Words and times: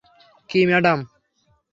কী, 0.49 0.59
madam? 0.69 0.99